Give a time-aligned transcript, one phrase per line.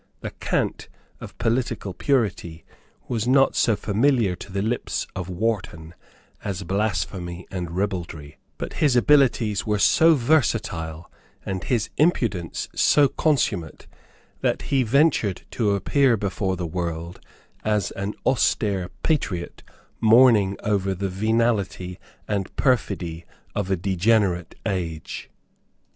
[0.21, 2.65] The cant of political purity
[3.07, 5.93] was not so familiar to the lips of Wharton
[6.43, 11.11] as blasphemy and ribaldry; but his abilities were so versatile,
[11.45, 13.85] and his impudence so consummate,
[14.39, 17.19] that he ventured to appear before the world
[17.63, 19.61] as an austere patriot
[19.99, 23.23] mourning over the venality and perfidy
[23.53, 25.29] of a degenerate age.